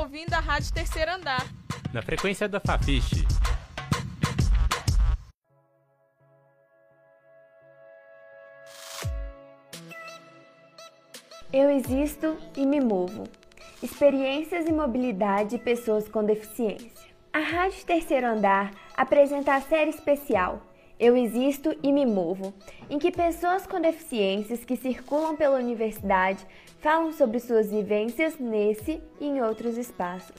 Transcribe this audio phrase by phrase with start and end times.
[0.00, 1.46] ouvindo a Rádio Terceiro Andar.
[1.92, 3.26] Na frequência da Fafiche.
[11.52, 13.24] Eu existo e me movo.
[13.82, 17.10] Experiências e mobilidade de pessoas com deficiência.
[17.32, 20.62] A Rádio Terceiro Andar apresenta a série especial
[21.00, 22.52] Eu Existo e Me Movo,
[22.90, 26.46] em que pessoas com deficiências que circulam pela universidade
[26.82, 30.36] falam sobre suas vivências nesse e em outros espaços.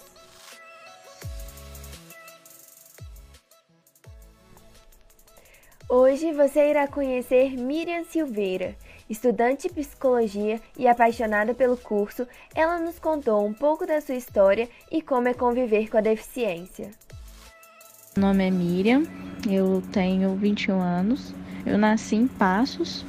[5.89, 8.75] Hoje você irá conhecer Miriam Silveira.
[9.09, 14.69] Estudante de psicologia e apaixonada pelo curso, ela nos contou um pouco da sua história
[14.91, 16.91] e como é conviver com a deficiência.
[18.17, 19.03] Meu nome é Miriam,
[19.49, 21.33] eu tenho 21 anos.
[21.65, 23.05] Eu nasci em Passos,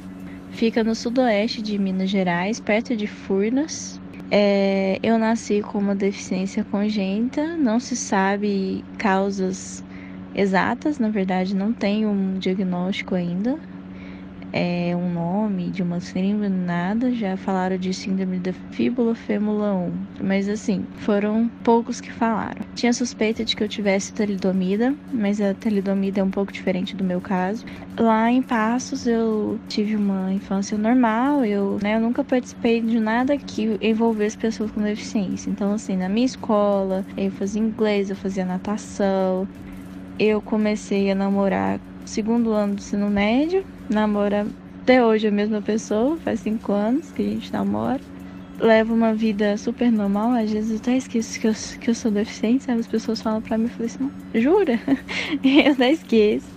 [0.51, 3.99] fica no sudoeste de Minas Gerais, perto de Furnas.
[4.31, 9.83] É, eu nasci com uma deficiência congênita, não se sabe causas
[10.33, 13.59] exatas, na verdade não tem um diagnóstico ainda,
[14.53, 17.11] é, um nome de uma síndrome, nada.
[17.11, 22.61] Já falaram de síndrome da fíbula fêmula 1, mas assim, foram poucos que falaram.
[22.75, 27.03] Tinha suspeita de que eu tivesse talidomida, mas a talidomida é um pouco diferente do
[27.03, 27.65] meu caso.
[27.97, 33.35] Lá em Passos eu tive uma infância normal, eu, né, eu nunca participei de nada
[33.37, 35.49] que envolvesse pessoas com deficiência.
[35.49, 39.47] Então, assim, na minha escola, eu fazia inglês, eu fazia natação.
[40.19, 44.47] Eu comecei a namorar segundo ano do ensino médio, namora
[44.83, 48.01] até hoje a mesma pessoa, faz cinco anos que a gente namora.
[48.59, 52.11] Levo uma vida super normal, às vezes eu até esqueço que eu, que eu sou
[52.11, 52.79] deficiente, sabe?
[52.81, 54.79] As pessoas falam pra mim, eu falei assim, jura?
[55.43, 56.53] eu até esqueço.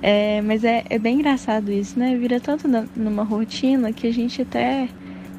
[0.00, 2.16] É, mas é, é bem engraçado isso, né?
[2.16, 4.90] Vira tanto na, numa rotina que a gente até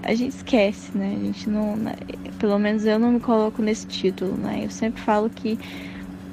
[0.01, 1.15] a gente esquece, né?
[1.15, 1.93] A gente não, né?
[2.37, 4.65] pelo menos eu não me coloco nesse título, né?
[4.65, 5.57] Eu sempre falo que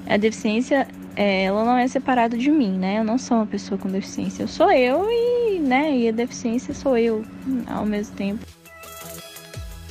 [0.06, 2.98] a deficiência é, ela não é separada de mim, né?
[2.98, 4.42] Eu não sou uma pessoa com deficiência.
[4.42, 7.24] Eu sou eu e, né, e a deficiência sou eu
[7.66, 8.44] ao mesmo tempo.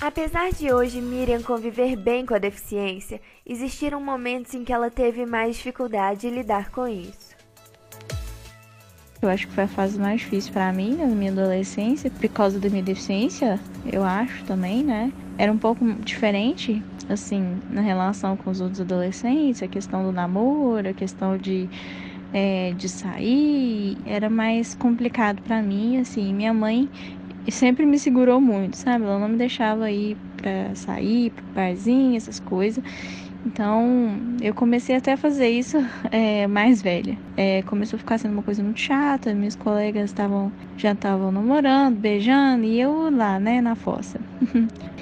[0.02, 5.25] Apesar de hoje Miriam conviver bem com a deficiência, existiram momentos em que ela teve
[5.25, 7.29] mais dificuldade em lidar com isso.
[9.22, 12.58] Eu acho que foi a fase mais difícil para mim na minha adolescência, por causa
[12.58, 13.59] da minha deficiência,
[13.91, 15.12] eu acho também, né?
[15.38, 20.90] Era um pouco diferente assim, na relação com os outros adolescentes, a questão do namoro,
[20.90, 21.70] a questão de,
[22.34, 26.90] é, de sair, era mais complicado para mim, assim, minha mãe
[27.50, 29.06] sempre me segurou muito, sabe?
[29.06, 32.84] Ela não me deixava ir para sair, para barzinho, essas coisas.
[33.46, 35.78] Então, eu comecei até a fazer isso
[36.12, 37.18] é, mais velha.
[37.36, 39.34] É, começou a ficar sendo uma coisa muito chata.
[39.34, 44.20] Meus colegas estavam já estavam namorando, beijando e eu lá, né, na fossa.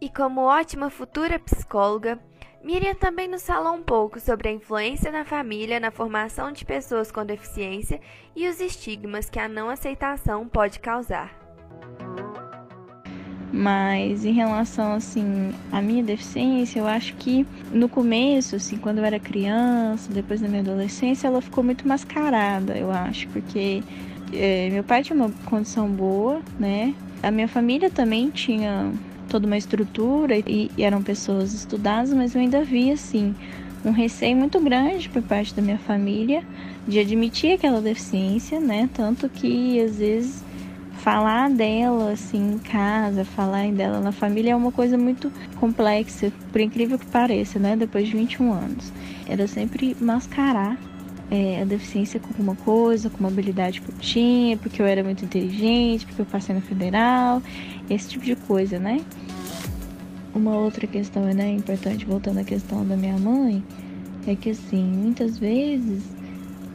[0.00, 2.20] E como ótima futura psicóloga,
[2.62, 7.10] Miriam também nos falou um pouco sobre a influência da família na formação de pessoas
[7.10, 8.00] com deficiência
[8.34, 11.36] e os estigmas que a não aceitação pode causar.
[13.52, 19.04] Mas em relação assim à minha deficiência, eu acho que no começo, assim, quando eu
[19.04, 23.82] era criança, depois da minha adolescência, ela ficou muito mascarada, eu acho, porque
[24.32, 26.94] é, meu pai tinha uma condição boa, né?
[27.20, 28.92] A minha família também tinha
[29.28, 33.34] toda uma estrutura e, e eram pessoas estudadas, mas eu ainda via assim
[33.84, 36.42] um receio muito grande por parte da minha família
[36.86, 38.88] de admitir aquela deficiência, né?
[38.92, 40.44] Tanto que às vezes
[40.98, 46.60] falar dela assim em casa, falar dela na família é uma coisa muito complexa, por
[46.60, 47.76] incrível que pareça, né?
[47.76, 48.92] Depois de 21 anos.
[49.28, 50.76] Era sempre mascarar
[51.30, 55.04] é, a deficiência com alguma coisa, com uma habilidade que eu tinha, porque eu era
[55.04, 57.42] muito inteligente, porque eu passei na federal,
[57.90, 59.00] esse tipo de coisa, né?
[60.34, 63.62] Uma outra questão, né, importante, voltando à questão da minha mãe,
[64.26, 66.04] é que assim, muitas vezes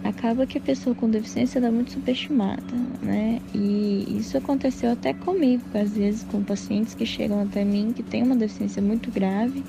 [0.04, 2.62] acaba que a pessoa com deficiência é muito subestimada,
[3.02, 3.40] né?
[3.54, 8.24] E isso aconteceu até comigo, às vezes com pacientes que chegam até mim que têm
[8.24, 9.64] uma deficiência muito grave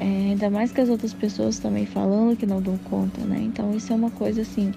[0.00, 3.40] é, ainda mais que as outras pessoas também falando que não dão conta, né?
[3.42, 4.72] Então isso é uma coisa assim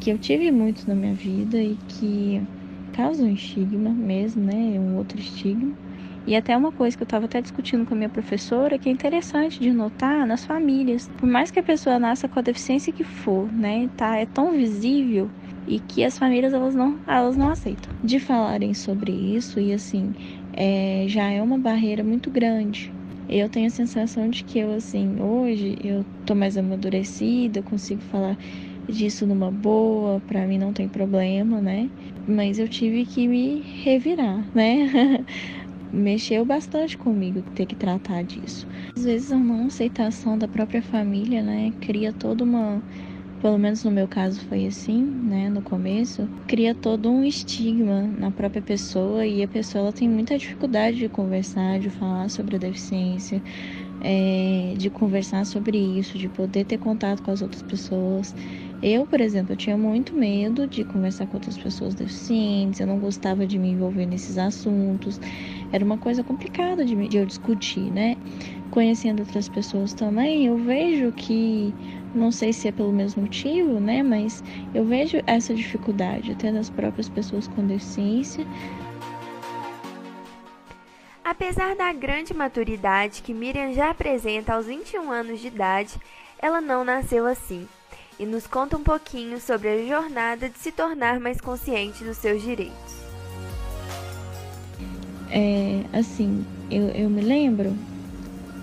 [0.00, 2.42] que eu tive muito na minha vida e que
[2.98, 4.54] causa um estigma mesmo, né?
[4.80, 5.74] Um outro estigma.
[6.26, 8.92] E até uma coisa que eu estava até discutindo com a minha professora, que é
[8.92, 11.08] interessante de notar nas famílias.
[11.16, 13.88] Por mais que a pessoa nasça com a deficiência que for, né?
[13.96, 15.30] Tá, é tão visível
[15.66, 17.90] e que as famílias elas não, elas não aceitam.
[18.02, 20.12] De falarem sobre isso e assim,
[20.52, 22.92] é, já é uma barreira muito grande
[23.28, 28.36] eu tenho a sensação de que eu, assim, hoje eu tô mais amadurecida, consigo falar
[28.88, 31.90] disso numa boa, para mim não tem problema, né?
[32.26, 34.86] Mas eu tive que me revirar, né?
[35.92, 38.66] mexeu bastante comigo ter que tratar disso.
[38.96, 42.82] Às vezes a não aceitação da própria família, né, cria toda uma
[43.40, 48.32] pelo menos no meu caso foi assim, né, no começo, cria todo um estigma na
[48.32, 52.58] própria pessoa e a pessoa ela tem muita dificuldade de conversar, de falar sobre a
[52.58, 53.42] deficiência,
[54.00, 58.34] é, de conversar sobre isso, de poder ter contato com as outras pessoas.
[58.80, 63.00] Eu, por exemplo, eu tinha muito medo de conversar com outras pessoas deficientes, eu não
[63.00, 65.20] gostava de me envolver nesses assuntos,
[65.72, 68.16] era uma coisa complicada de, de eu discutir, né?
[68.70, 71.74] Conhecendo outras pessoas também, eu vejo que,
[72.14, 74.00] não sei se é pelo mesmo motivo, né?
[74.00, 78.46] Mas eu vejo essa dificuldade até das próprias pessoas com deficiência.
[81.24, 85.94] Apesar da grande maturidade que Miriam já apresenta aos 21 anos de idade,
[86.40, 87.66] ela não nasceu assim
[88.18, 92.42] e nos conta um pouquinho sobre a jornada de se tornar mais consciente dos seus
[92.42, 92.98] direitos.
[95.30, 97.76] É, assim, eu, eu me lembro,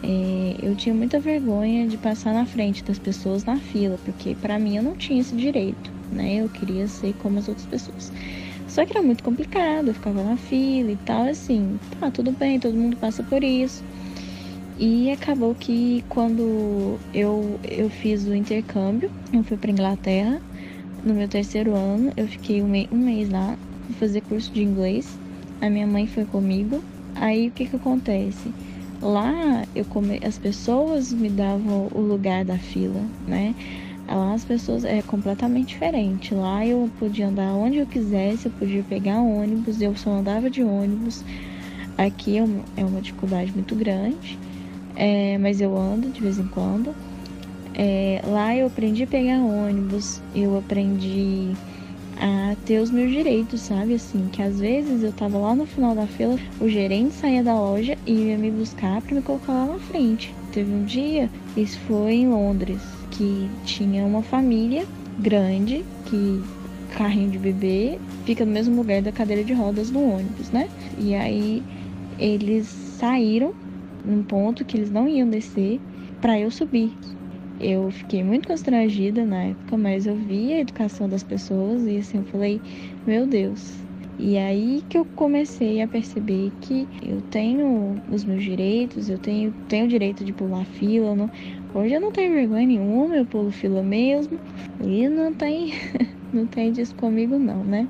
[0.04, 4.60] é, eu tinha muita vergonha de passar na frente das pessoas na fila, porque para
[4.60, 6.36] mim eu não tinha esse direito, né?
[6.36, 8.12] Eu queria ser como as outras pessoas.
[8.68, 12.60] Só que era muito complicado, eu ficava na fila e tal, assim, tá, tudo bem,
[12.60, 13.84] todo mundo passa por isso.
[14.77, 20.42] E acabou que quando eu, eu fiz o intercâmbio, eu fui para Inglaterra,
[21.01, 23.57] no meu terceiro ano, eu fiquei um, um mês lá,
[23.98, 25.18] fazer curso de inglês.
[25.62, 26.83] A minha mãe foi comigo.
[27.16, 28.54] Aí o que que acontece?
[29.01, 30.19] Lá eu come...
[30.22, 33.56] as pessoas me davam o lugar da fila, né?
[34.10, 36.33] Lá as pessoas é completamente diferente.
[36.33, 40.62] Lá eu podia andar onde eu quisesse, eu podia pegar ônibus, eu só andava de
[40.62, 41.24] ônibus.
[41.98, 42.44] Aqui é
[42.75, 44.38] é uma dificuldade muito grande
[44.95, 46.95] é, mas eu ando de vez em quando.
[47.74, 51.51] É, lá eu aprendi a pegar ônibus, eu aprendi
[52.18, 53.95] a ter os meus direitos, sabe?
[53.95, 57.53] Assim, que às vezes eu tava lá no final da fila, o gerente saía da
[57.53, 60.33] loja e ia me buscar para me colocar lá na frente.
[60.53, 62.81] Teve um dia, isso foi em Londres,
[63.12, 64.86] que tinha uma família
[65.19, 66.42] grande que
[66.95, 70.69] carrinho de bebê fica no mesmo lugar da cadeira de rodas do ônibus, né?
[70.97, 71.62] E aí
[72.18, 73.53] eles saíram
[74.06, 75.80] num ponto que eles não iam descer
[76.22, 76.92] para eu subir.
[77.60, 82.18] Eu fiquei muito constrangida na época, mas eu vi a educação das pessoas e assim
[82.18, 82.62] eu falei,
[83.07, 83.86] meu Deus.
[84.18, 89.54] E aí que eu comecei a perceber que eu tenho os meus direitos, eu tenho,
[89.68, 91.16] tenho o direito de pular fila.
[91.16, 91.30] Não...
[91.74, 94.40] Hoje eu não tenho vergonha nenhuma, eu pulo fila mesmo.
[94.81, 95.74] E não tem,
[96.31, 97.88] não tem disso comigo não, né?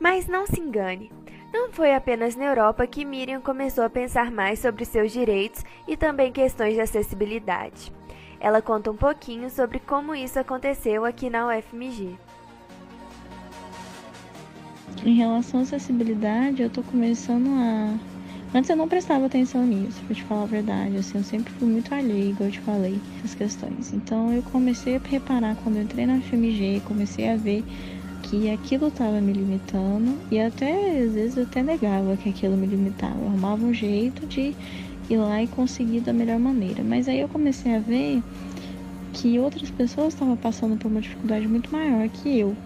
[0.00, 1.10] Mas não se engane,
[1.52, 5.96] não foi apenas na Europa que Miriam começou a pensar mais sobre seus direitos e
[5.96, 7.92] também questões de acessibilidade.
[8.40, 12.16] Ela conta um pouquinho sobre como isso aconteceu aqui na UFMG.
[15.04, 17.94] Em relação à acessibilidade, eu tô começando a.
[18.54, 20.96] Antes eu não prestava atenção nisso, pra te falar a verdade.
[20.96, 23.92] Assim, eu sempre fui muito alheia, igual eu te falei, essas questões.
[23.92, 27.64] Então eu comecei a reparar quando eu entrei na UFMG, comecei a ver
[28.32, 32.66] que aquilo estava me limitando e até às vezes eu até negava que aquilo me
[32.66, 33.20] limitava.
[33.20, 34.54] Eu arrumava um jeito de
[35.10, 36.82] ir lá e conseguir da melhor maneira.
[36.82, 38.22] Mas aí eu comecei a ver
[39.12, 42.56] que outras pessoas estavam passando por uma dificuldade muito maior que eu.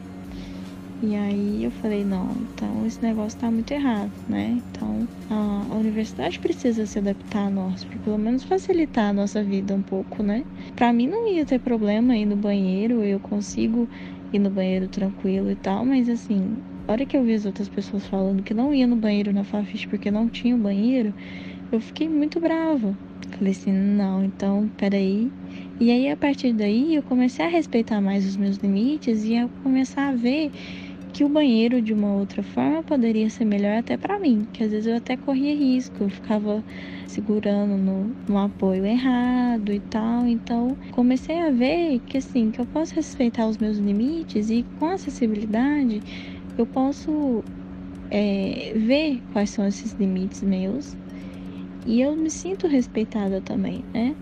[1.02, 4.62] E aí eu falei, não, então esse negócio tá muito errado, né?
[4.70, 9.74] Então a, universidade precisa se adaptar a nós, para pelo menos facilitar a nossa vida
[9.74, 10.44] um pouco, né?
[10.74, 13.88] Pra mim não ia ter problema ir no banheiro, eu consigo
[14.36, 17.68] ir no banheiro tranquilo e tal, mas assim, a hora que eu vi as outras
[17.68, 21.14] pessoas falando que não ia no banheiro na Fafiche porque não tinha banheiro,
[21.70, 22.98] eu fiquei muito brava.
[23.30, 25.34] Falei assim, não, então, peraí.
[25.80, 29.48] E aí, a partir daí, eu comecei a respeitar mais os meus limites e a
[29.62, 30.52] começar a ver
[31.16, 34.70] que o banheiro de uma outra forma poderia ser melhor até para mim, que às
[34.70, 36.62] vezes eu até corria risco, eu ficava
[37.06, 40.26] segurando no, no apoio errado e tal.
[40.26, 44.90] Então, comecei a ver que assim, que eu posso respeitar os meus limites e com
[44.90, 46.02] acessibilidade
[46.58, 47.42] eu posso
[48.10, 50.98] é, ver quais são esses limites meus
[51.86, 54.16] e eu me sinto respeitada também, né?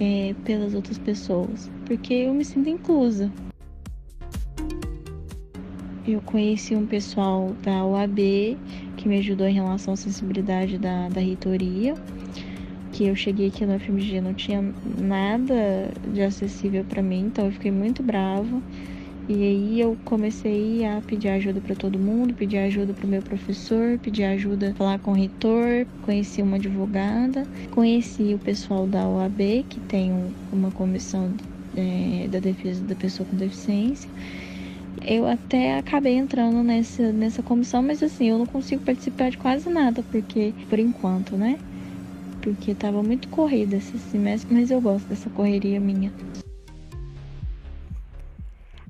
[0.00, 3.32] É, pelas outras pessoas, porque eu me sinto inclusa
[6.06, 8.56] eu conheci um pessoal da OAB
[8.96, 11.94] que me ajudou em relação à acessibilidade da, da reitoria.
[12.92, 14.62] Que eu cheguei aqui no FMG não tinha
[14.98, 18.60] nada de acessível para mim, então eu fiquei muito brava.
[19.28, 23.22] E aí eu comecei a pedir ajuda para todo mundo, pedir ajuda para o meu
[23.22, 29.64] professor, pedir ajuda falar com o reitor, conheci uma advogada, conheci o pessoal da OAB,
[29.68, 30.12] que tem
[30.52, 31.32] uma comissão
[31.76, 34.10] é, da defesa da pessoa com deficiência.
[35.00, 39.68] Eu até acabei entrando nessa, nessa comissão, mas assim, eu não consigo participar de quase
[39.68, 41.58] nada, porque, por enquanto, né?
[42.40, 46.12] Porque tava muito corrida esse semestre, mas eu gosto dessa correria minha.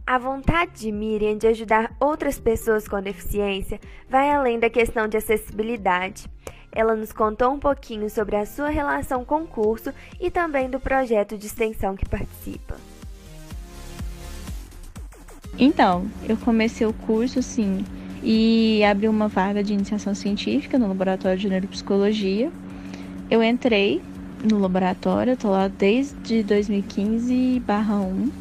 [0.06, 5.16] A vontade de Miriam de ajudar outras pessoas com deficiência vai além da questão de
[5.16, 6.26] acessibilidade.
[6.70, 10.80] Ela nos contou um pouquinho sobre a sua relação com o curso e também do
[10.80, 12.76] projeto de extensão que participa.
[15.64, 17.84] Então, eu comecei o curso, sim,
[18.20, 22.50] e abri uma vaga de iniciação científica no laboratório de neuropsicologia.
[23.30, 24.02] Eu entrei
[24.42, 28.32] no laboratório, estou lá desde 2015/1.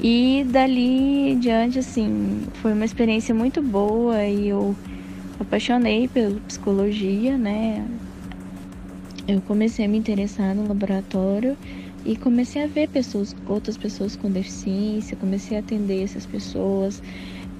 [0.00, 4.74] E dali em diante, assim, foi uma experiência muito boa e eu
[5.38, 7.86] apaixonei pela psicologia, né?
[9.28, 11.58] Eu comecei a me interessar no laboratório
[12.06, 17.02] e comecei a ver pessoas, outras pessoas com deficiência, comecei a atender essas pessoas,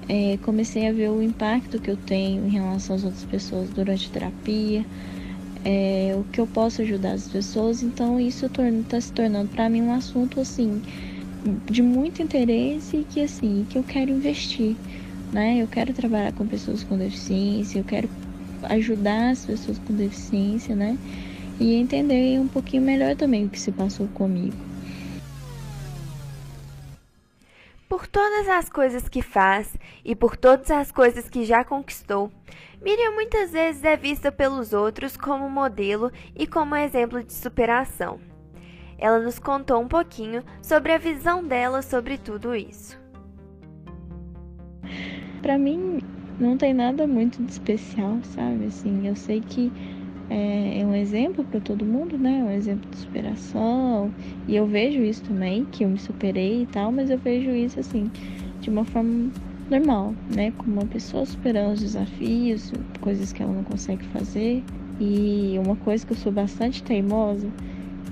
[0.07, 4.07] é, comecei a ver o impacto que eu tenho em relação às outras pessoas durante
[4.07, 4.85] a terapia,
[5.65, 7.83] é, o que eu posso ajudar as pessoas.
[7.83, 10.81] Então isso está se tornando para mim um assunto assim
[11.69, 14.77] de muito interesse e que assim que eu quero investir,
[15.31, 15.61] né?
[15.61, 18.09] Eu quero trabalhar com pessoas com deficiência, eu quero
[18.63, 20.97] ajudar as pessoas com deficiência, né?
[21.59, 24.55] E entender um pouquinho melhor também o que se passou comigo.
[27.89, 32.31] Por todas as coisas que faz e por todas as coisas que já conquistou,
[32.81, 38.19] Miriam muitas vezes é vista pelos outros como modelo e como exemplo de superação.
[38.99, 42.99] Ela nos contou um pouquinho sobre a visão dela sobre tudo isso.
[45.41, 45.99] Para mim,
[46.39, 48.65] não tem nada muito de especial, sabe?
[48.65, 49.71] Assim, eu sei que
[50.29, 52.43] é, é um exemplo para todo mundo, né?
[52.43, 54.11] Um exemplo de superação.
[54.47, 57.79] E eu vejo isso também, que eu me superei e tal, mas eu vejo isso
[57.79, 58.11] assim,
[58.59, 59.31] de uma forma
[59.69, 60.51] normal, né?
[60.57, 64.63] Como uma pessoa superando os desafios, coisas que ela não consegue fazer.
[64.99, 67.47] E uma coisa que eu sou bastante teimosa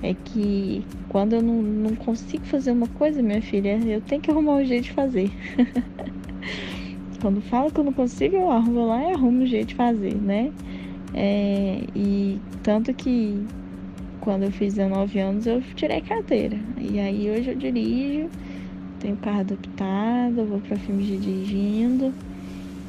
[0.04, 4.30] é que quando eu não, não consigo fazer uma coisa, minha filha, eu tenho que
[4.30, 5.32] arrumar um jeito de fazer.
[7.22, 10.14] quando falo que eu não consigo, eu arrumo lá e arrumo um jeito de fazer,
[10.14, 10.52] né?
[11.18, 13.46] É, e tanto que
[14.20, 16.58] quando eu fiz 19 anos eu tirei carteira.
[16.78, 18.30] E aí hoje eu dirijo,
[19.00, 22.14] tenho carro adaptado, vou para filmes dirigindo.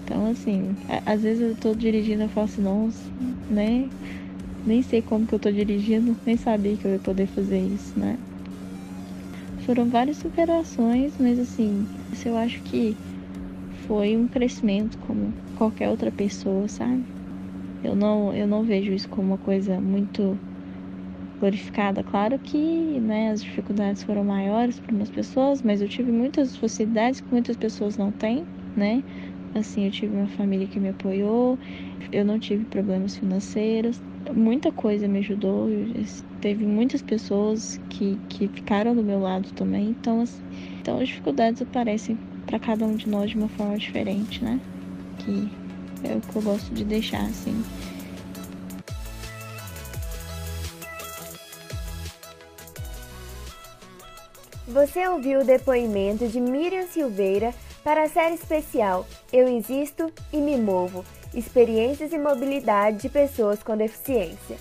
[0.05, 2.63] Então assim, às vezes eu tô dirigindo e falo assim,
[3.49, 3.89] né?
[4.65, 7.97] Nem sei como que eu tô dirigindo, nem sabia que eu ia poder fazer isso,
[7.97, 8.19] né?
[9.59, 11.87] Foram várias superações, mas assim,
[12.25, 12.97] eu acho que
[13.87, 17.16] foi um crescimento como qualquer outra pessoa, sabe?
[17.83, 20.41] Eu não, eu não vejo isso como uma coisa muito
[21.41, 22.03] glorificada.
[22.05, 27.21] Claro que né, as dificuldades foram maiores para umas pessoas, mas eu tive muitas facilidades
[27.21, 29.03] que muitas pessoas não têm, né?
[29.55, 31.59] Assim, eu tive uma família que me apoiou,
[32.13, 34.03] eu não tive problemas financeiros,
[34.35, 35.69] muita coisa me ajudou.
[36.41, 40.43] Teve muitas pessoas que, que ficaram do meu lado também, então, assim,
[40.81, 44.61] então as dificuldades aparecem para cada um de nós de uma forma diferente, né?
[45.19, 45.59] Que
[46.05, 47.65] é o que eu gosto de deixar assim.
[54.69, 60.57] Você ouviu o depoimento de Miriam Silveira para a série especial Eu Existo e Me
[60.57, 64.57] Movo Experiências e Mobilidade de Pessoas com Deficiência.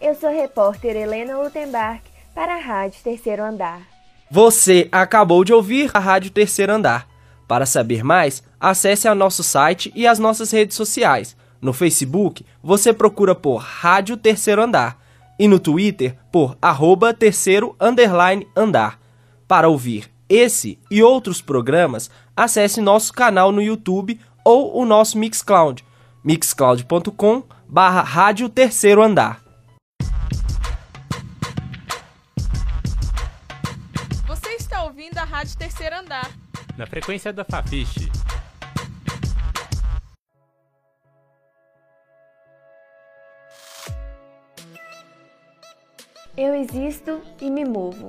[0.00, 2.02] Eu sou a repórter Helena Lutembark
[2.34, 3.82] para a Rádio Terceiro Andar.
[4.30, 7.07] Você acabou de ouvir a Rádio Terceiro Andar.
[7.48, 11.34] Para saber mais, acesse ao nosso site e as nossas redes sociais.
[11.62, 14.98] No Facebook, você procura por Rádio Terceiro Andar
[15.38, 19.00] e no Twitter por arroba terceiro underline andar.
[19.46, 25.82] Para ouvir esse e outros programas, acesse nosso canal no YouTube ou o nosso Mixcloud,
[26.22, 29.42] mixcloud.com barra Rádio Terceiro Andar.
[34.26, 36.30] Você está ouvindo a Rádio Terceiro Andar
[36.78, 38.08] na frequência da Fafiche.
[46.36, 48.08] Eu existo e me movo.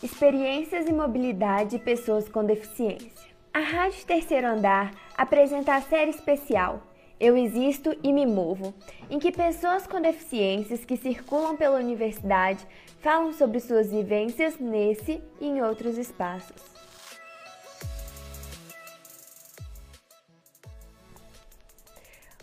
[0.00, 3.34] Experiências e mobilidade de pessoas com deficiência.
[3.52, 6.82] A Rádio Terceiro Andar apresenta a série especial
[7.18, 8.74] Eu Existo e Me Movo,
[9.10, 12.64] em que pessoas com deficiências que circulam pela universidade
[13.00, 16.73] falam sobre suas vivências nesse e em outros espaços.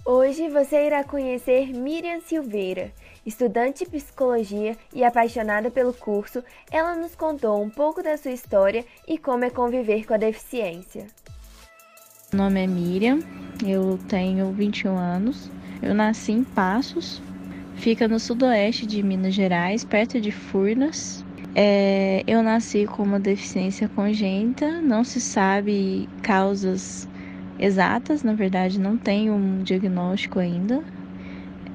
[0.04, 2.92] Hoje você irá conhecer Miriam Silveira.
[3.24, 8.84] Estudante de psicologia e apaixonada pelo curso, ela nos contou um pouco da sua história
[9.08, 11.06] e como é conviver com a deficiência.
[12.34, 13.20] Meu nome é Miriam,
[13.64, 15.52] eu tenho 21 anos.
[15.84, 17.22] Eu nasci em Passos,
[17.76, 21.24] fica no sudoeste de Minas Gerais, perto de Furnas.
[21.54, 27.08] É, eu nasci com uma deficiência congênita, não se sabe causas
[27.62, 30.84] exatas, na verdade, não tem um diagnóstico ainda,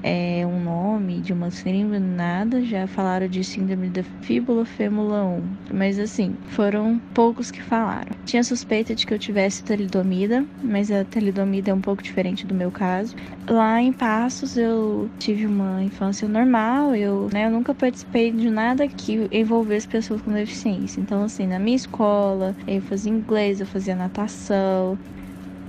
[0.03, 2.63] é, um nome de uma síndrome, nada.
[2.63, 8.15] Já falaram de síndrome da fíbula fêmula 1, mas assim, foram poucos que falaram.
[8.25, 12.53] Tinha suspeita de que eu tivesse talidomida, mas a talidomida é um pouco diferente do
[12.55, 13.15] meu caso.
[13.49, 18.87] Lá em Passos eu tive uma infância normal, eu, né, eu nunca participei de nada
[18.87, 21.01] que envolvesse pessoas com deficiência.
[21.01, 24.97] Então, assim, na minha escola, eu fazia inglês, eu fazia natação,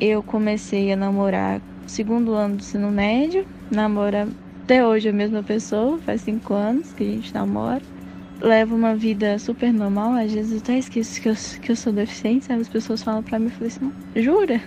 [0.01, 4.29] eu comecei a namorar segundo ano do ensino médio, namora
[4.65, 7.83] até hoje a mesma pessoa, faz cinco anos que a gente namora.
[8.41, 11.93] Levo uma vida super normal, às vezes eu até esqueço que eu, que eu sou
[11.93, 12.61] deficiente, sabe?
[12.63, 14.63] As pessoas falam pra mim e falam assim, jura?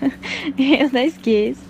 [0.57, 1.67] eu até esqueço.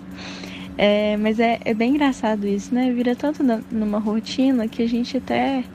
[0.77, 2.91] É, mas é, é bem engraçado isso, né?
[2.94, 5.65] Vira tanto na, numa rotina que a gente até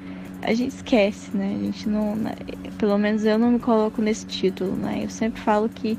[0.43, 1.55] a gente esquece, né?
[1.57, 2.33] A gente não, né?
[2.79, 5.05] pelo menos eu não me coloco nesse título, né?
[5.05, 5.99] Eu sempre falo que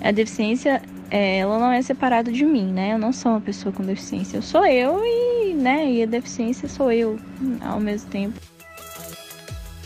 [0.00, 2.92] a deficiência é, ela não é separada de mim, né?
[2.92, 4.36] Eu não sou uma pessoa com deficiência.
[4.36, 7.18] Eu sou eu e, né, e a deficiência sou eu
[7.60, 8.38] ao mesmo tempo.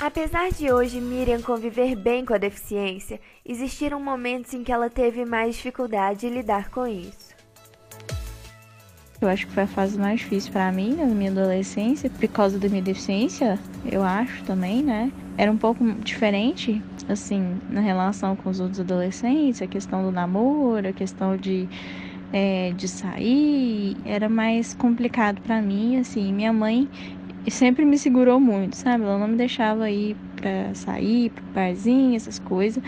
[0.00, 5.24] Apesar de hoje Miriam conviver bem com a deficiência, existiram momentos em que ela teve
[5.24, 7.30] mais dificuldade de lidar com isso.
[9.20, 12.58] Eu acho que foi a fase mais difícil para mim na minha adolescência, por causa
[12.58, 15.12] da minha deficiência, eu acho também, né?
[15.36, 20.88] Era um pouco diferente assim, na relação com os outros adolescentes, a questão do namoro,
[20.88, 21.68] a questão de,
[22.32, 26.88] é, de sair, era mais complicado para mim, assim, minha mãe
[27.48, 29.04] sempre me segurou muito, sabe?
[29.04, 32.82] Ela não me deixava ir pra sair, pro barzinho, essas coisas.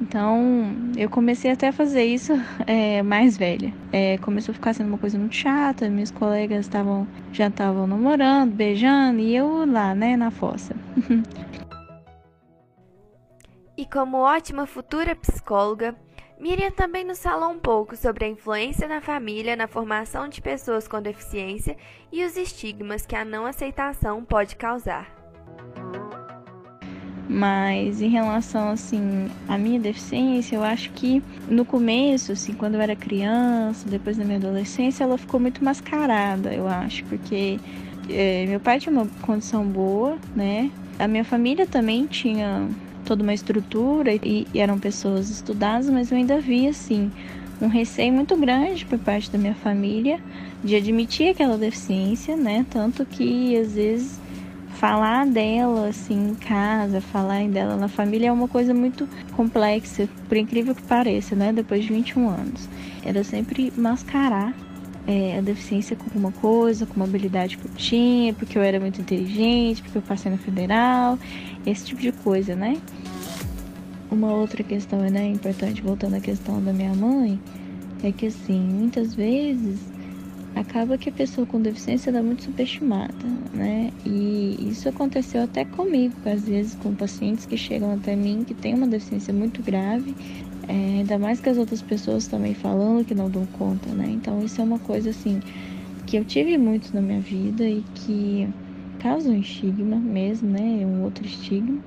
[0.00, 2.32] Então, eu comecei até a fazer isso
[2.66, 3.74] é, mais velha.
[3.90, 5.88] É, começou a ficar sendo uma coisa muito chata.
[5.90, 10.74] Meus colegas estavam já estavam namorando, beijando, e eu lá, né, na fossa.
[13.78, 15.94] E como ótima futura psicóloga,
[16.40, 20.88] Miriam também nos falou um pouco sobre a influência na família na formação de pessoas
[20.88, 21.76] com deficiência
[22.10, 25.08] e os estigmas que a não aceitação pode causar.
[27.28, 32.80] Mas em relação assim à minha deficiência, eu acho que no começo, assim, quando eu
[32.80, 37.60] era criança, depois da minha adolescência, ela ficou muito mascarada, eu acho, porque
[38.10, 40.68] é, meu pai tinha uma condição boa, né?
[40.98, 42.68] A minha família também tinha
[43.08, 47.10] toda uma estrutura e, e eram pessoas estudadas, mas eu ainda via assim
[47.58, 50.20] um receio muito grande por parte da minha família
[50.62, 52.66] de admitir aquela deficiência, né?
[52.68, 54.20] Tanto que às vezes
[54.74, 60.36] falar dela assim em casa, falar dela na família é uma coisa muito complexa, por
[60.36, 61.50] incrível que pareça, né?
[61.50, 62.68] Depois de 21 anos.
[63.02, 64.54] Era sempre mascarar
[65.08, 68.78] é, a deficiência com alguma coisa, com uma habilidade que eu tinha, porque eu era
[68.78, 71.18] muito inteligente, porque eu passei na federal,
[71.64, 72.76] esse tipo de coisa, né?
[74.10, 77.40] Uma outra questão né, importante, voltando à questão da minha mãe,
[78.02, 79.80] é que assim, muitas vezes
[80.54, 83.14] acaba que a pessoa com deficiência é muito subestimada,
[83.54, 83.90] né?
[84.04, 88.74] E isso aconteceu até comigo, às vezes com pacientes que chegam até mim que têm
[88.74, 90.14] uma deficiência muito grave
[90.68, 94.06] é, ainda mais que as outras pessoas também falando que não dão conta, né?
[94.10, 95.40] Então isso é uma coisa assim
[96.06, 98.54] que eu tive muito na minha vida e que
[98.98, 100.60] causa um estigma mesmo, né?
[100.86, 101.80] Um outro estigma.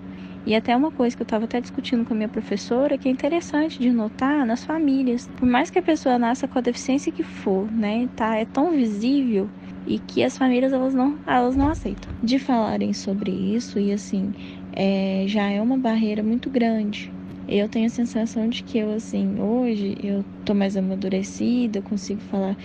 [0.45, 3.11] E até uma coisa que eu estava até discutindo com a minha professora, que é
[3.11, 5.27] interessante de notar nas famílias.
[5.35, 8.71] Por mais que a pessoa nasça com a deficiência que for, né, tá, é tão
[8.71, 9.51] visível
[9.85, 12.11] e que as famílias elas não, elas não aceitam.
[12.23, 14.31] De falarem sobre isso e assim,
[14.75, 17.13] é, já é uma barreira muito grande
[17.47, 22.55] eu tenho a sensação de que eu, assim, hoje eu tô mais amadurecida, consigo falar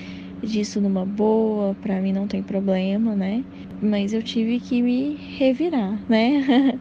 [0.43, 3.45] disso numa boa, para mim não tem problema, né?
[3.81, 6.31] Mas eu tive que me revirar, né?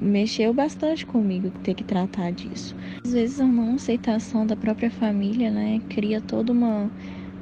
[0.00, 2.74] Mexeu bastante comigo ter que tratar disso.
[3.04, 6.92] Às vezes a não aceitação da própria família, né, cria toda uma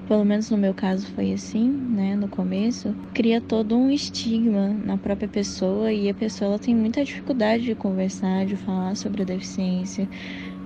[0.08, 4.96] pelo menos no meu caso foi assim, né, no começo, cria todo um estigma na
[4.98, 9.24] própria pessoa e a pessoa ela tem muita dificuldade de conversar, de falar sobre a
[9.26, 10.08] deficiência,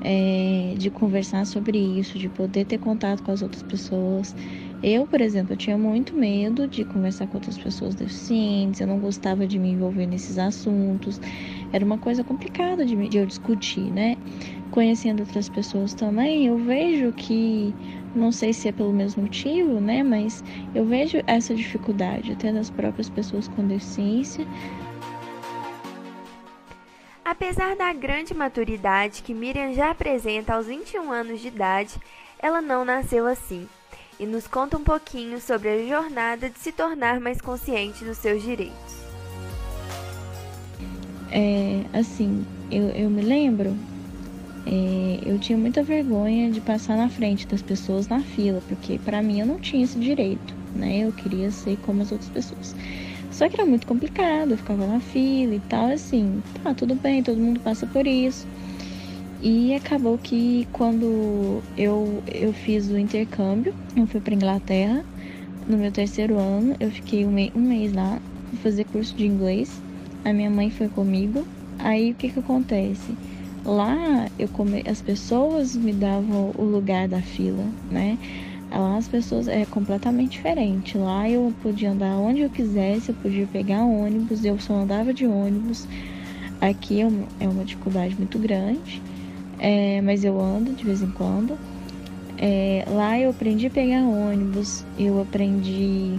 [0.01, 4.35] é, de conversar sobre isso, de poder ter contato com as outras pessoas.
[4.83, 8.99] Eu, por exemplo, eu tinha muito medo de conversar com outras pessoas deficientes, eu não
[8.99, 11.21] gostava de me envolver nesses assuntos,
[11.73, 14.17] era uma coisa complicada de, de eu discutir, né?
[14.73, 17.73] Conhecendo outras pessoas também, eu vejo que
[18.13, 20.03] não sei se é pelo mesmo motivo, né?
[20.03, 20.43] Mas
[20.75, 24.45] eu vejo essa dificuldade até das próprias pessoas com deficiência.
[27.25, 31.95] Apesar da grande maturidade que Miriam já apresenta aos 21 anos de idade,
[32.41, 33.69] ela não nasceu assim
[34.23, 38.41] e nos conta um pouquinho sobre a jornada de se tornar mais consciente dos seus
[38.41, 39.03] direitos.
[41.29, 43.77] É, assim, eu, eu me lembro,
[44.65, 49.21] é, eu tinha muita vergonha de passar na frente das pessoas na fila, porque para
[49.21, 50.99] mim eu não tinha esse direito, né?
[50.99, 52.77] Eu queria ser como as outras pessoas.
[53.33, 57.25] Só que era muito complicado, eu ficava na fila e tal, assim, tá, tudo bem,
[57.25, 58.47] todo mundo passa por isso.
[59.43, 65.05] E acabou que quando eu, eu fiz o intercâmbio, eu fui para Inglaterra,
[65.67, 69.83] no meu terceiro ano, eu fiquei um, um mês lá, fui fazer curso de inglês
[70.25, 71.47] a minha mãe foi comigo.
[71.79, 73.19] Aí o que que acontece?
[73.65, 74.83] Lá eu come...
[74.87, 78.19] as pessoas me davam o lugar da fila, né?
[78.71, 80.97] Lá as pessoas é completamente diferente.
[80.97, 85.27] Lá eu podia andar onde eu quisesse, eu podia pegar ônibus, eu só andava de
[85.27, 85.89] ônibus.
[86.61, 87.07] Aqui é
[87.41, 89.03] é uma dificuldade muito grande,
[89.63, 91.57] é, mas eu ando de vez em quando.
[92.37, 96.17] É, lá eu aprendi a pegar ônibus, eu aprendi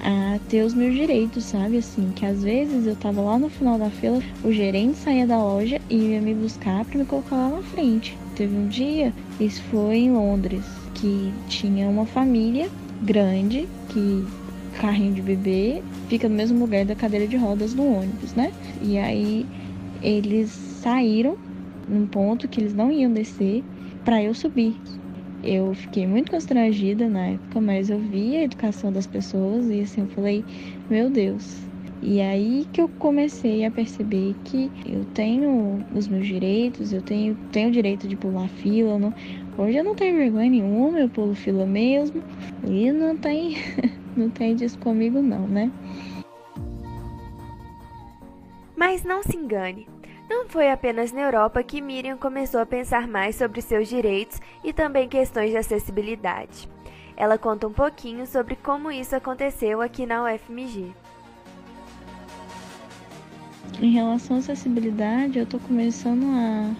[0.00, 1.78] a ter os meus direitos, sabe?
[1.78, 5.40] Assim, que às vezes eu tava lá no final da fila, o gerente saía da
[5.40, 8.18] loja e ia me buscar para me colocar lá na frente.
[8.34, 10.64] Teve um dia, isso foi em Londres,
[10.94, 12.68] que tinha uma família
[13.00, 14.26] grande que
[14.80, 18.50] carrinho de bebê fica no mesmo lugar da cadeira de rodas no ônibus, né?
[18.80, 19.46] E aí
[20.02, 21.36] eles saíram
[21.88, 23.62] num ponto que eles não iam descer
[24.04, 24.74] para eu subir.
[25.42, 30.02] Eu fiquei muito constrangida na época, mas eu vi a educação das pessoas e assim
[30.02, 30.44] eu falei,
[30.88, 31.60] meu Deus.
[32.00, 37.36] E aí que eu comecei a perceber que eu tenho os meus direitos, eu tenho,
[37.52, 38.98] tenho o direito de pular fila.
[38.98, 39.14] Não,
[39.56, 42.22] hoje eu não tenho vergonha nenhuma, eu pulo fila mesmo.
[42.68, 43.56] E não tem,
[44.16, 45.70] não tem disso comigo não, né?
[48.76, 49.86] Mas não se engane,
[50.32, 54.72] não foi apenas na Europa que Miriam começou a pensar mais sobre seus direitos e
[54.72, 56.70] também questões de acessibilidade.
[57.14, 60.90] Ela conta um pouquinho sobre como isso aconteceu aqui na UFMG.
[63.78, 66.70] Em relação à acessibilidade, eu tô começando a.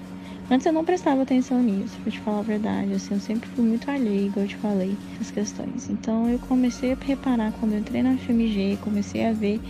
[0.50, 2.94] Antes eu não prestava atenção nisso, pra te falar a verdade.
[2.94, 5.90] Assim, eu sempre fui muito alheia, igual eu te falei, essas questões.
[5.90, 9.60] Então eu comecei a reparar quando eu entrei na FMG, comecei a ver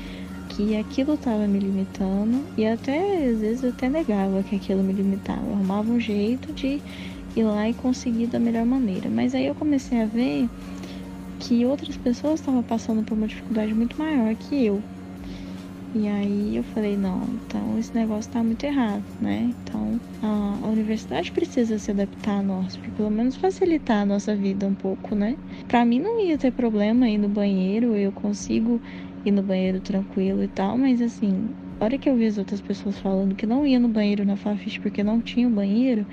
[0.55, 4.93] que aquilo estava me limitando e até às vezes eu até negava que aquilo me
[4.93, 5.47] limitava.
[5.47, 6.83] Eu arrumava um jeito de
[7.35, 9.09] ir lá e conseguir da melhor maneira.
[9.11, 10.51] Mas aí eu comecei a ver
[11.39, 14.85] que outras pessoas estavam passando por uma dificuldade muito maior que eu.
[15.95, 19.55] E aí eu falei, não, então esse negócio tá muito errado, né?
[19.63, 20.27] Então a,
[20.67, 24.75] a universidade precisa se adaptar a nós, para pelo menos facilitar a nossa vida um
[24.75, 25.37] pouco, né?
[25.69, 28.81] Para mim não ia ter problema ir no banheiro, eu consigo
[29.25, 32.61] ir no banheiro tranquilo e tal, mas assim, a hora que eu vi as outras
[32.61, 36.07] pessoas falando que não ia no banheiro na Fafiche porque não tinha um banheiro,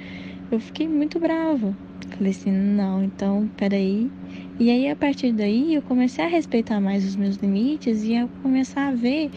[0.52, 1.78] eu fiquei muito brava.
[2.10, 4.14] Falei assim, não, então, peraí.
[4.58, 8.28] E aí, a partir daí, eu comecei a respeitar mais os meus limites e a
[8.42, 9.32] começar a ver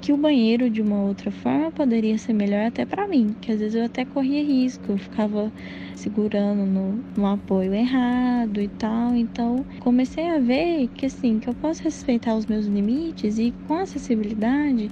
[0.00, 3.58] que o banheiro de uma outra forma poderia ser melhor até para mim, que às
[3.60, 5.52] vezes eu até corria risco, eu ficava
[5.94, 9.14] segurando no, no apoio errado e tal.
[9.16, 13.74] Então, comecei a ver que assim, que eu posso respeitar os meus limites e com
[13.74, 14.90] acessibilidade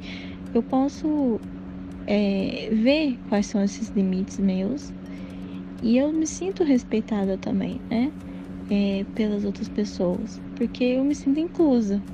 [0.55, 1.41] eu posso
[2.07, 4.95] é, ver quais são esses limites meus
[5.83, 8.13] e eu me sinto respeitada também, né?
[8.71, 12.05] É, pelas outras pessoas, porque eu me sinto inclusa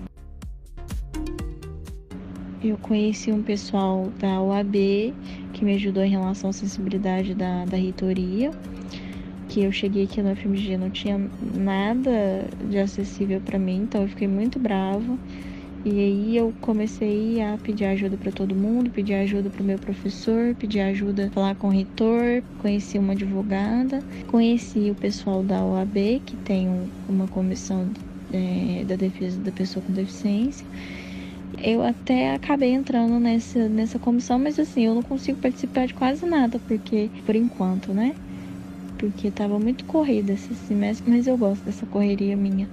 [2.68, 5.12] eu conheci um pessoal da UAB
[5.53, 8.51] que me ajudou em relação à sensibilidade da, da reitoria.
[9.48, 11.20] Que eu cheguei aqui no FMG não tinha
[11.55, 15.18] nada de acessível para mim, então eu fiquei muito brava.
[15.85, 19.79] E aí eu comecei a pedir ajuda para todo mundo, pedir ajuda para o meu
[19.79, 26.22] professor, pedir ajuda falar com o reitor, conheci uma advogada, conheci o pessoal da OAB,
[26.25, 26.68] que tem
[27.09, 27.90] uma comissão
[28.33, 30.64] é, da defesa da pessoa com deficiência
[31.58, 36.24] eu até acabei entrando nessa, nessa comissão, mas assim, eu não consigo participar de quase
[36.26, 38.14] nada, porque, por enquanto, né?
[38.98, 42.68] Porque tava muito corrida esse semestre, mas eu gosto dessa correria minha.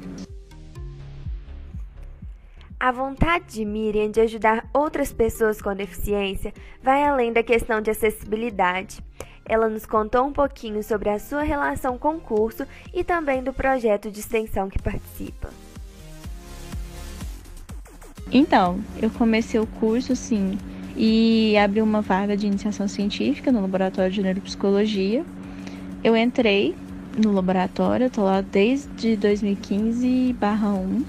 [2.80, 7.92] A vontade de Miriam de ajudar outras pessoas com deficiência vai além da questão de
[7.92, 9.04] acessibilidade.
[9.46, 13.52] Ela nos contou um pouquinho sobre a sua relação com o curso e também do
[13.52, 15.50] projeto de extensão que participa.
[18.32, 20.58] Então, eu comecei o curso, sim,
[20.96, 25.24] e abri uma vaga de iniciação científica no laboratório de neuropsicologia.
[26.04, 26.76] Eu entrei
[27.18, 31.04] no laboratório, estou lá desde 2015/1.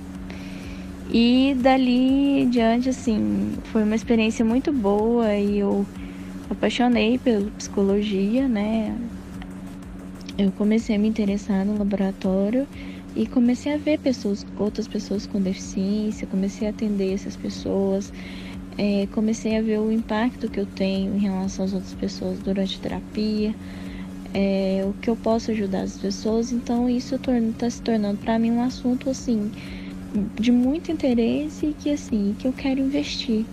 [1.12, 5.85] E dali em diante, assim, foi uma experiência muito boa e eu
[6.48, 8.96] apaixonei pela psicologia, né?
[10.42, 12.66] eu comecei a me interessar no laboratório
[13.14, 18.12] e comecei a ver pessoas, outras pessoas com deficiência, comecei a atender essas pessoas,
[18.79, 22.79] é, comecei a ver o impacto que eu tenho em relação às outras pessoas durante
[22.79, 23.55] a terapia,
[24.33, 26.53] é, o que eu posso ajudar as pessoas.
[26.53, 29.51] Então isso está se tornando para mim um assunto assim
[30.38, 33.46] de muito interesse e que assim que eu quero investir,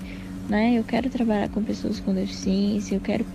[0.49, 0.77] né?
[0.77, 3.25] Eu quero trabalhar com pessoas com deficiência, eu quero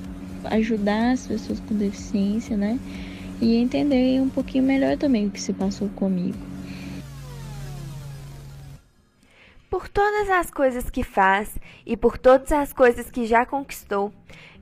[0.44, 2.78] ajudar as pessoas com deficiência, né?
[3.42, 6.38] E entender um pouquinho melhor também o que se passou comigo.
[9.68, 14.12] Por todas as coisas que faz e por todas as coisas que já conquistou,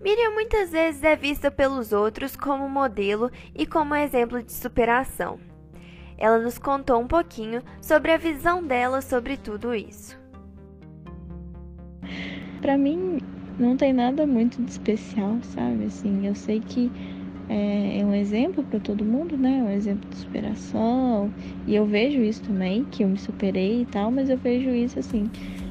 [0.01, 5.39] Miriam muitas vezes é vista pelos outros como modelo e como exemplo de superação.
[6.17, 10.19] Ela nos contou um pouquinho sobre a visão dela sobre tudo isso.
[12.63, 13.21] Para mim,
[13.59, 15.85] não tem nada muito de especial, sabe?
[15.85, 16.91] Assim, eu sei que
[17.51, 19.61] é, é um exemplo para todo mundo, né?
[19.65, 21.29] Um exemplo de superação.
[21.67, 25.01] E eu vejo isso também, que eu me superei e tal, mas eu vejo isso
[25.01, 25.29] assim,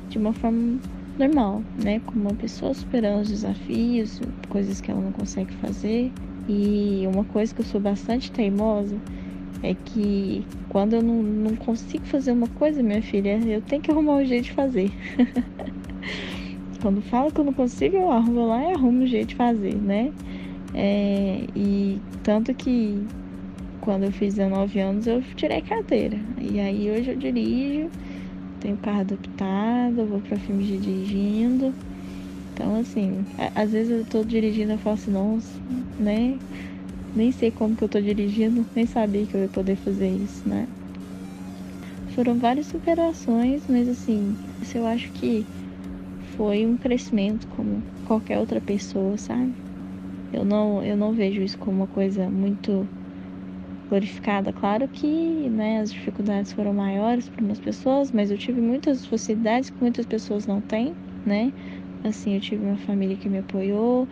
[0.10, 0.78] de uma forma
[1.18, 2.02] normal, né?
[2.06, 6.12] Como uma pessoa superando os desafios, coisas que ela não consegue fazer.
[6.50, 8.98] E uma coisa que eu sou bastante teimosa
[9.64, 13.90] é que quando eu não, não consigo fazer uma coisa, minha filha, eu tenho que
[13.90, 14.92] arrumar um jeito de fazer.
[16.82, 19.76] quando falo que eu não consigo, eu arrumo lá e arrumo um jeito de fazer,
[19.76, 20.12] né?
[20.74, 23.08] É, e tanto que
[23.82, 26.18] quando eu fiz 19 anos eu tirei carteira.
[26.40, 27.90] E aí hoje eu dirijo,
[28.60, 31.74] tenho carro adaptado, vou pra filmes dirigindo.
[32.54, 35.60] Então assim, às vezes eu tô dirigindo, eu falo assim, nossa,
[35.98, 36.40] né?
[37.16, 40.48] Nem sei como que eu tô dirigindo, nem sabia que eu ia poder fazer isso,
[40.48, 40.68] né?
[42.14, 44.36] Foram várias superações, mas assim,
[44.76, 45.46] eu acho que
[46.36, 49.69] foi um crescimento como qualquer outra pessoa, sabe?
[50.32, 52.90] Eu não, eu não vejo isso como uma coisa muito
[53.90, 54.54] glorificada.
[54.54, 59.70] Claro que né, as dificuldades foram maiores para umas pessoas, mas eu tive muitas facilidades
[59.70, 61.52] que muitas pessoas não têm, né?
[62.04, 64.08] Assim, eu tive uma família que me apoiou,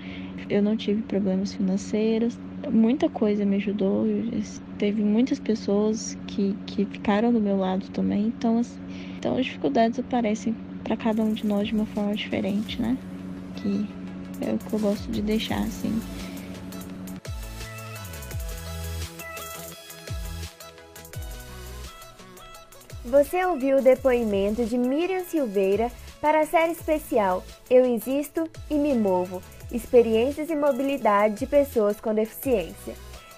[0.50, 2.40] eu não tive problemas financeiros,
[2.72, 4.06] muita coisa me ajudou.
[4.78, 8.28] Teve muitas pessoas que, que ficaram do meu lado também.
[8.28, 8.80] Então, assim,
[9.18, 13.00] então as dificuldades aparecem para cada um de nós de uma forma diferente, né?
[13.56, 13.97] Que
[14.42, 16.02] é o que eu gosto de deixar assim.
[23.06, 28.94] Você ouviu o depoimento de Miriam Silveira para a série especial Eu Existo e Me
[28.94, 32.96] Movo Experiências e Mobilidade de Pessoas com Deficiência.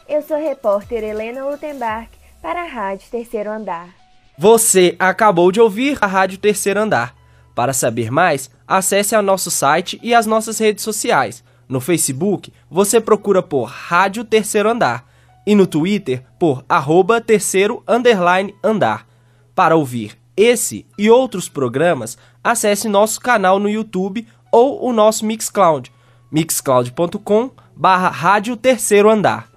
[0.07, 2.09] Eu sou a repórter Helena Lutembark
[2.41, 3.89] para a Rádio Terceiro Andar.
[4.37, 7.18] Você acabou de ouvir a Rádio Terceiro Andar.
[7.59, 11.43] Para saber mais, acesse ao nosso site e as nossas redes sociais.
[11.67, 15.05] No Facebook, você procura por Rádio Terceiro Andar
[15.45, 19.05] e no Twitter por arroba terceiro underline andar.
[19.53, 25.91] Para ouvir esse e outros programas, acesse nosso canal no YouTube ou o nosso Mixcloud,
[26.31, 29.48] mixcloud.com barra Rádio Terceiro Andar.